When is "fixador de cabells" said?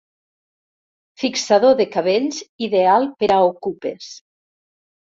1.25-2.41